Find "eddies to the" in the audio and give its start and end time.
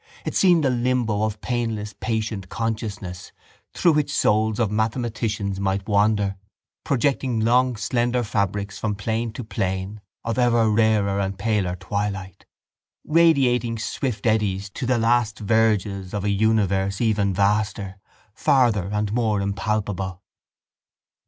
14.25-14.97